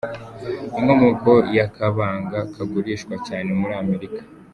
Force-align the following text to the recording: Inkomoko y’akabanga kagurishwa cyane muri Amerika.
Inkomoko 0.77 1.31
y’akabanga 1.55 2.39
kagurishwa 2.53 3.15
cyane 3.27 3.49
muri 3.59 3.73
Amerika. 3.83 4.21